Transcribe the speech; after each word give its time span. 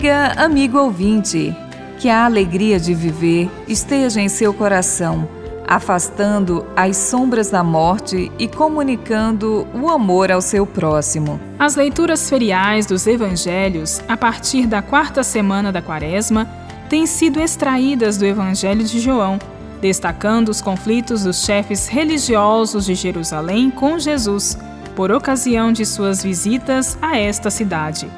dia, 0.00 0.32
amigo 0.38 0.78
ouvinte. 0.78 1.54
Que 1.98 2.08
a 2.08 2.24
alegria 2.24 2.80
de 2.80 2.94
viver 2.94 3.50
esteja 3.68 4.18
em 4.18 4.30
seu 4.30 4.54
coração, 4.54 5.28
afastando 5.68 6.64
as 6.74 6.96
sombras 6.96 7.50
da 7.50 7.62
morte 7.62 8.32
e 8.38 8.48
comunicando 8.48 9.66
o 9.74 9.90
amor 9.90 10.32
ao 10.32 10.40
seu 10.40 10.66
próximo. 10.66 11.38
As 11.58 11.76
leituras 11.76 12.30
feriais 12.30 12.86
dos 12.86 13.06
evangelhos, 13.06 14.00
a 14.08 14.16
partir 14.16 14.66
da 14.66 14.80
quarta 14.80 15.22
semana 15.22 15.70
da 15.70 15.82
Quaresma, 15.82 16.48
têm 16.88 17.04
sido 17.04 17.38
extraídas 17.38 18.16
do 18.16 18.24
Evangelho 18.24 18.82
de 18.82 18.98
João, 18.98 19.38
destacando 19.82 20.48
os 20.48 20.62
conflitos 20.62 21.24
dos 21.24 21.44
chefes 21.44 21.88
religiosos 21.88 22.86
de 22.86 22.94
Jerusalém 22.94 23.70
com 23.70 23.98
Jesus, 23.98 24.58
por 24.96 25.12
ocasião 25.12 25.70
de 25.70 25.84
suas 25.84 26.22
visitas 26.22 26.96
a 27.02 27.18
esta 27.18 27.50
cidade. 27.50 28.08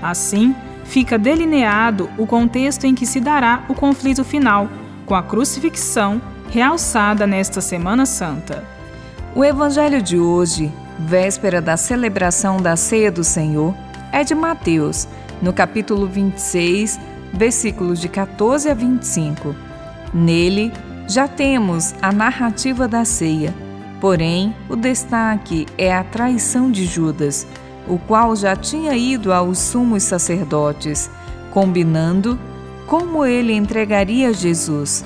Assim, 0.00 0.54
fica 0.84 1.18
delineado 1.18 2.08
o 2.18 2.26
contexto 2.26 2.84
em 2.84 2.94
que 2.94 3.06
se 3.06 3.20
dará 3.20 3.64
o 3.68 3.74
conflito 3.74 4.24
final, 4.24 4.68
com 5.06 5.14
a 5.14 5.22
crucifixão 5.22 6.20
realçada 6.50 7.26
nesta 7.26 7.60
Semana 7.60 8.06
Santa. 8.06 8.64
O 9.34 9.44
Evangelho 9.44 10.02
de 10.02 10.18
hoje, 10.18 10.70
véspera 10.98 11.60
da 11.60 11.76
celebração 11.76 12.58
da 12.58 12.76
Ceia 12.76 13.10
do 13.10 13.24
Senhor, 13.24 13.74
é 14.12 14.22
de 14.22 14.34
Mateus, 14.34 15.08
no 15.40 15.52
capítulo 15.52 16.06
26, 16.06 17.00
versículos 17.32 17.98
de 17.98 18.08
14 18.08 18.68
a 18.68 18.74
25. 18.74 19.56
Nele, 20.12 20.70
já 21.08 21.26
temos 21.26 21.94
a 22.02 22.12
narrativa 22.12 22.86
da 22.86 23.04
ceia, 23.04 23.54
porém, 24.00 24.54
o 24.68 24.76
destaque 24.76 25.66
é 25.76 25.94
a 25.94 26.04
traição 26.04 26.70
de 26.70 26.84
Judas 26.84 27.46
o 27.86 27.98
qual 27.98 28.34
já 28.36 28.54
tinha 28.54 28.96
ido 28.96 29.32
aos 29.32 29.58
sumos 29.58 30.02
sacerdotes, 30.02 31.10
combinando 31.50 32.38
como 32.86 33.24
ele 33.24 33.52
entregaria 33.52 34.32
Jesus. 34.32 35.04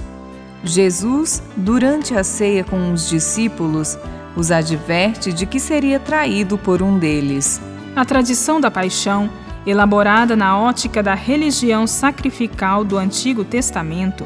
Jesus, 0.64 1.42
durante 1.56 2.14
a 2.14 2.24
ceia 2.24 2.64
com 2.64 2.92
os 2.92 3.08
discípulos, 3.08 3.98
os 4.36 4.50
adverte 4.50 5.32
de 5.32 5.46
que 5.46 5.60
seria 5.60 5.98
traído 5.98 6.58
por 6.58 6.82
um 6.82 6.98
deles. 6.98 7.60
A 7.94 8.04
tradição 8.04 8.60
da 8.60 8.70
paixão, 8.70 9.30
elaborada 9.66 10.36
na 10.36 10.58
ótica 10.58 11.02
da 11.02 11.14
religião 11.14 11.86
sacrificial 11.86 12.84
do 12.84 12.98
Antigo 12.98 13.44
Testamento, 13.44 14.24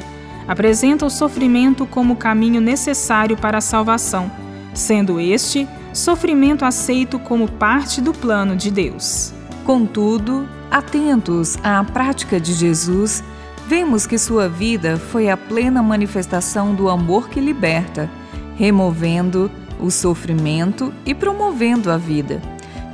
apresenta 0.49 1.07
o 1.07 1.11
sofrimento 1.11 1.87
como 1.87 2.17
caminho 2.17 2.61
necessário 2.61 3.37
para 3.37 3.59
a 3.59 3.61
salvação, 3.61 4.31
sendo 4.75 5.21
este 5.21 5.69
sofrimento 5.93 6.65
aceito 6.65 7.19
como 7.19 7.49
parte 7.49 8.01
do 8.01 8.13
plano 8.13 8.57
de 8.57 8.71
Deus. 8.71 9.33
Contudo, 9.65 10.49
atentos 10.71 11.57
à 11.63 11.83
prática 11.85 12.41
de 12.41 12.53
Jesus, 12.53 13.23
vemos 13.67 14.07
que 14.07 14.19
sua 14.19 14.49
vida 14.49 14.97
foi 14.97 15.29
a 15.29 15.37
plena 15.37 15.83
manifestação 15.83 16.75
do 16.75 16.89
amor 16.89 17.29
que 17.29 17.41
liberta, 17.41 18.11
removendo 18.57 19.51
o 19.79 19.91
sofrimento 19.91 20.93
e 21.07 21.15
promovendo 21.15 21.91
a 21.91 21.97
vida. 21.97 22.41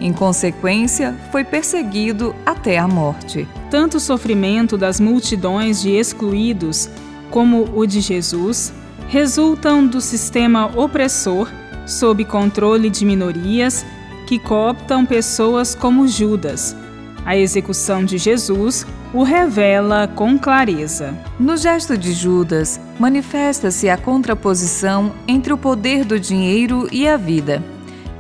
Em 0.01 0.13
consequência, 0.13 1.15
foi 1.33 1.43
perseguido 1.43 2.35
até 2.45 2.79
a 2.79 2.87
morte. 2.87 3.49
Tanto 3.71 3.97
o 3.97 4.01
sofrimento 4.01 4.77
das 4.77 5.01
multidões 5.01 5.81
de 5.81 5.91
excluídos 5.91 6.89
como 7.31 7.69
o 7.75 7.87
de 7.87 8.01
Jesus 8.01 8.73
resultam 9.09 9.87
do 9.87 10.01
sistema 10.01 10.67
opressor 10.77 11.49
sob 11.87 12.25
controle 12.25 12.91
de 12.91 13.05
minorias 13.05 13.87
que 14.27 14.39
cooptam 14.39 15.07
pessoas 15.07 15.75
como 15.75 16.09
Judas. 16.09 16.77
A 17.25 17.37
execução 17.37 18.05
de 18.05 18.19
Jesus 18.19 18.87
o 19.15 19.23
revela 19.23 20.07
com 20.07 20.39
clareza. 20.39 21.15
No 21.39 21.57
gesto 21.57 21.97
de 21.97 22.13
Judas, 22.13 22.79
manifesta-se 22.99 23.89
a 23.89 23.97
contraposição 23.97 25.13
entre 25.27 25.53
o 25.53 25.59
poder 25.59 26.05
do 26.05 26.21
dinheiro 26.21 26.89
e 26.93 27.09
a 27.09 27.17
vida. 27.17 27.63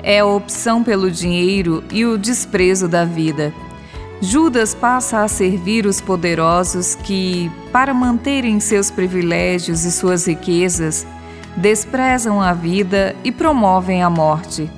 É 0.02 0.20
a 0.20 0.26
opção 0.26 0.82
pelo 0.82 1.10
dinheiro 1.10 1.84
e 1.90 2.04
o 2.04 2.16
desprezo 2.16 2.88
da 2.88 3.04
vida. 3.04 3.52
Judas 4.20 4.74
passa 4.74 5.22
a 5.22 5.28
servir 5.28 5.84
os 5.84 6.00
poderosos 6.00 6.94
que, 6.94 7.50
para 7.70 7.92
manterem 7.92 8.58
seus 8.60 8.90
privilégios 8.90 9.84
e 9.84 9.92
suas 9.92 10.26
riquezas, 10.26 11.06
desprezam 11.56 12.40
a 12.40 12.52
vida 12.52 13.16
e 13.24 13.32
promovem 13.32 14.02
a 14.02 14.10
morte. 14.10 14.70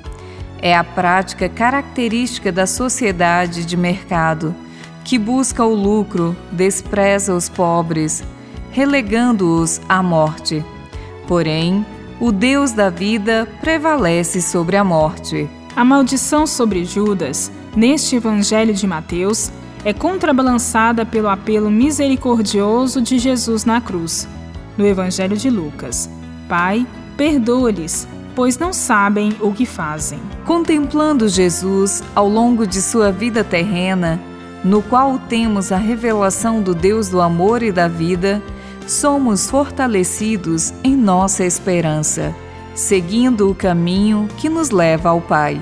É 0.61 0.75
a 0.75 0.83
prática 0.83 1.49
característica 1.49 2.51
da 2.51 2.65
sociedade 2.65 3.65
de 3.65 3.77
mercado, 3.77 4.55
que 5.03 5.17
busca 5.17 5.63
o 5.63 5.73
lucro, 5.73 6.35
despreza 6.51 7.33
os 7.33 7.49
pobres, 7.49 8.23
relegando-os 8.71 9.81
à 9.87 10.03
morte. 10.03 10.63
Porém, 11.27 11.85
o 12.19 12.31
Deus 12.31 12.71
da 12.71 12.89
vida 12.89 13.47
prevalece 13.61 14.41
sobre 14.41 14.75
a 14.75 14.83
morte. 14.83 15.49
A 15.75 15.85
maldição 15.85 16.45
sobre 16.45 16.83
Judas, 16.83 17.51
neste 17.75 18.15
Evangelho 18.17 18.73
de 18.73 18.85
Mateus, 18.85 19.51
é 19.85 19.93
contrabalançada 19.93 21.05
pelo 21.05 21.29
apelo 21.29 21.71
misericordioso 21.71 23.01
de 23.01 23.17
Jesus 23.17 23.63
na 23.63 23.79
cruz, 23.79 24.27
no 24.77 24.85
Evangelho 24.85 25.37
de 25.37 25.49
Lucas. 25.49 26.09
Pai, 26.49 26.85
perdoa-lhes, 27.15 28.07
pois 28.35 28.57
não 28.57 28.73
sabem 28.73 29.35
o 29.39 29.53
que 29.53 29.65
fazem. 29.65 30.19
Contemplando 30.45 31.29
Jesus 31.29 32.03
ao 32.15 32.27
longo 32.27 32.65
de 32.65 32.81
sua 32.81 33.11
vida 33.11 33.43
terrena, 33.43 34.19
no 34.63 34.81
qual 34.81 35.19
temos 35.29 35.71
a 35.71 35.77
revelação 35.77 36.61
do 36.61 36.73
Deus 36.73 37.07
do 37.07 37.21
amor 37.21 37.61
e 37.61 37.71
da 37.71 37.87
vida, 37.87 38.41
somos 38.87 39.49
fortalecidos 39.49 40.73
em 40.83 40.97
nossa 40.97 41.45
esperança, 41.45 42.35
seguindo 42.73 43.49
o 43.49 43.55
caminho 43.55 44.27
que 44.37 44.49
nos 44.49 44.71
leva 44.71 45.09
ao 45.09 45.21
Pai. 45.21 45.61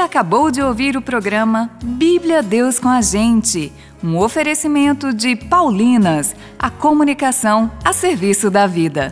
Acabou 0.00 0.50
de 0.50 0.62
ouvir 0.62 0.96
o 0.96 1.02
programa 1.02 1.70
Bíblia 1.82 2.42
Deus 2.42 2.78
com 2.78 2.88
a 2.88 3.02
gente 3.02 3.72
um 4.02 4.16
oferecimento 4.16 5.12
de 5.12 5.36
Paulinas, 5.36 6.34
a 6.58 6.70
comunicação 6.70 7.70
a 7.84 7.92
serviço 7.92 8.50
da 8.50 8.66
vida. 8.66 9.10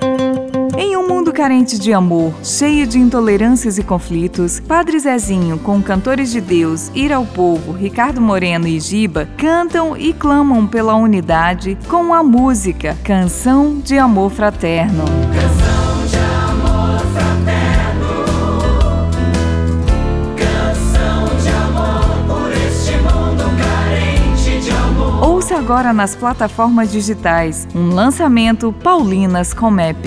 Em 0.79 0.97
um 0.97 1.07
mundo 1.07 1.33
carente 1.33 1.79
de 1.79 1.93
amor, 1.93 2.33
cheio 2.43 2.87
de 2.87 2.99
intolerâncias 2.99 3.79
e 3.79 3.83
conflitos, 3.83 4.61
Padre 4.61 4.99
Zezinho, 4.99 5.59
com 5.59 5.83
cantores 5.83 6.31
de 6.31 6.41
Deus, 6.41 6.91
Ir 6.95 7.13
ao 7.13 7.27
Povo, 7.27 7.73
Ricardo 7.73 8.21
Moreno 8.21 8.67
e 8.67 8.81
Giba, 8.81 9.29
cantam 9.37 9.97
e 9.97 10.13
clamam 10.13 10.67
pela 10.67 10.95
unidade 10.95 11.77
com 11.89 12.15
a 12.15 12.23
música 12.23 12.97
Canção 13.05 13.79
de 13.79 13.99
Amor 13.99 14.31
Fraterno. 14.31 15.05
Agora 25.69 25.93
nas 25.93 26.17
plataformas 26.17 26.91
digitais. 26.91 27.69
Um 27.75 27.91
lançamento 27.91 28.73
Paulinas 28.73 29.53
Comep. 29.53 29.99